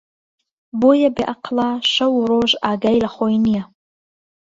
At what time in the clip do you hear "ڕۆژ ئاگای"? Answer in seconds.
2.29-2.97